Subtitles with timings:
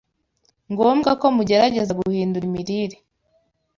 [0.71, 2.97] ngombwa ko mugerageza guhindura imirire